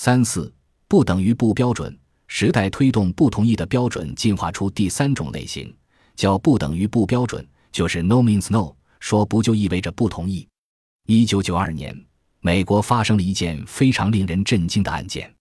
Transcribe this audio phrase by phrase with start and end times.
[0.00, 0.54] 三四
[0.86, 1.98] 不等于不标准。
[2.28, 5.76] 时代推动不同意的标准进化出第三种类型，
[6.14, 10.46] 叫不等于不标准，就是 no means no，说不就意味着不同意。
[11.08, 11.92] 一九九二年，
[12.38, 15.34] 美国发生了一件非常令人震惊的案件。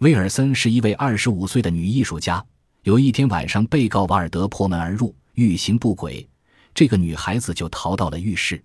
[0.00, 2.44] 威尔森是一位二十五岁的女艺术家。
[2.82, 6.28] 有一天晚上，被告瓦尔德破门而入，欲行不轨，
[6.74, 8.62] 这个女孩子就逃到了浴室。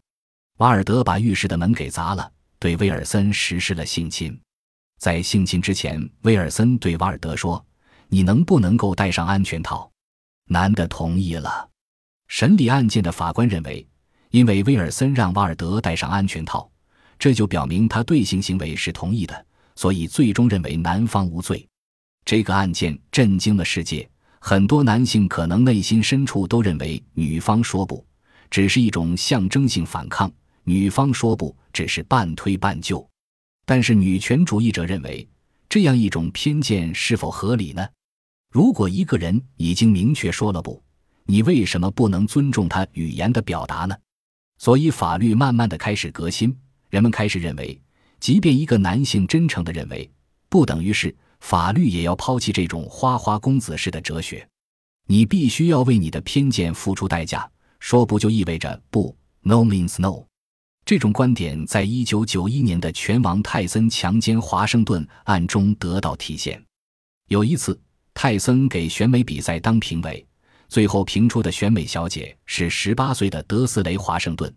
[0.57, 2.29] 瓦尔德把浴室的门给砸了，
[2.59, 4.37] 对威尔森实施了性侵。
[4.99, 7.65] 在性侵之前，威尔森对瓦尔德说
[8.09, 9.89] ：“你能不能够戴上安全套？”
[10.51, 11.69] 男的同意了。
[12.27, 13.87] 审理案件的法官认为，
[14.29, 16.69] 因为威尔森让瓦尔德戴上安全套，
[17.17, 19.45] 这就表明他对性行为是同意的，
[19.75, 21.65] 所以最终认为男方无罪。
[22.25, 24.07] 这个案件震惊了世界，
[24.39, 28.05] 很多男性可能内心深处都认为女方说不
[28.49, 30.29] 只是一种象征性反抗，
[30.65, 33.09] 女方说不只是半推半就。
[33.69, 35.29] 但是女权主义者认为，
[35.69, 37.87] 这样一种偏见是否合理呢？
[38.51, 40.81] 如果一个人已经明确说了不，
[41.25, 43.95] 你为什么不能尊重他语言的表达呢？
[44.57, 46.57] 所以法律慢慢的开始革新，
[46.89, 47.79] 人们开始认为，
[48.19, 50.11] 即便一个男性真诚的认为
[50.49, 54.49] 不，等于是法律也要抛弃这种花花公子式的哲学。
[55.05, 57.47] 你必须要为你的偏见付出代价，
[57.79, 60.25] 说不就意味着不？No means no。
[60.89, 66.59] 这种观点在一九九一年的拳王泰森强奸华盛顿案中得到体现。
[67.27, 67.79] 有一次，
[68.15, 70.25] 泰森给选美比赛当评委，
[70.67, 74.51] 最后评出的选美小姐是十八岁的德斯雷·华盛顿。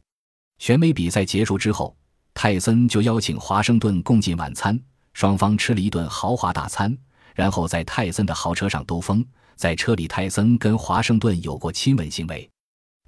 [0.58, 1.94] 选美比赛结束之后，
[2.32, 4.80] 泰森就邀请华盛顿共进晚餐，
[5.12, 6.96] 双方吃了一顿豪华大餐，
[7.34, 9.22] 然后在泰森的豪车上兜风。
[9.54, 12.48] 在车里，泰森跟华盛顿有过亲吻行为。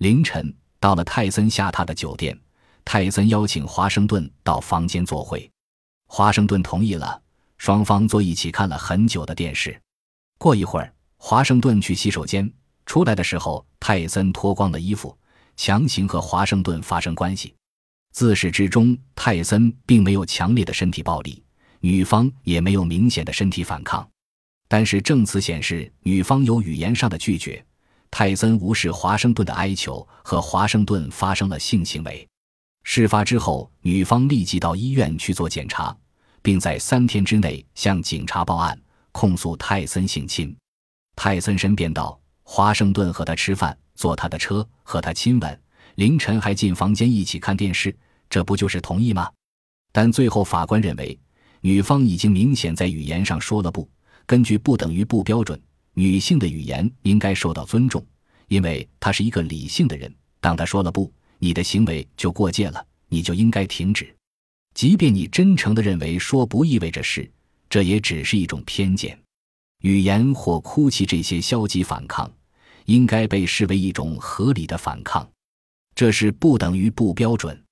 [0.01, 2.39] 凌晨，到了泰森下榻的酒店。
[2.85, 5.51] 泰森邀请华盛顿到房间坐会，
[6.07, 7.21] 华盛顿同意了。
[7.57, 9.81] 双方坐一起看了很久的电视。
[10.39, 12.53] 过一会儿，华盛顿去洗手间，
[12.85, 15.17] 出来的时候，泰森脱光了衣服，
[15.57, 17.55] 强行和华盛顿发生关系。
[18.13, 21.43] 自始至终，泰森并没有强烈的身体暴力，
[21.81, 24.07] 女方也没有明显的身体反抗。
[24.69, 27.65] 但是证词显示，女方有语言上的拒绝。
[28.11, 32.29] 泰森无视华盛顿的哀求，和华盛顿发生了性行为。
[32.87, 35.97] 事发之后，女方立即到医院去做检查，
[36.43, 38.79] 并在三天之内向警察报案，
[39.11, 40.55] 控诉泰森性侵。
[41.17, 45.61] 泰森申辩道：“华盛顿和他吃饭，坐他的车，和他亲吻，
[45.95, 47.97] 凌晨还进房间一起看电视，
[48.29, 49.31] 这不就是同意吗？”
[49.91, 51.19] 但最后法官认为，
[51.63, 53.89] 女方已经明显在语言上说了不。
[54.27, 55.61] 根据不等于不标准，
[55.95, 58.07] 女性的语言应该受到尊重，
[58.49, 60.15] 因为她是一个理性的人。
[60.39, 61.11] 当她说了不。
[61.45, 64.17] 你的行为就过界了，你就应该停止。
[64.73, 67.31] 即便你真诚的认为说不意味着是，
[67.69, 69.21] 这也只是一种偏见。
[69.83, 72.33] 语言或哭泣这些消极反抗，
[72.87, 75.29] 应该被视为一种合理的反抗。
[75.95, 77.63] 这是不等于不标准。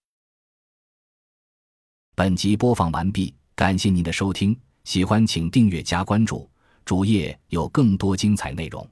[2.14, 4.54] 本集播放完毕，感谢您的收听，
[4.84, 6.46] 喜欢请订阅加关注，
[6.84, 8.86] 主页有更多精彩内容。